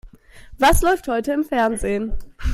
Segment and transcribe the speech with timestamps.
[0.57, 2.15] Was läuft heute im Fernsehen?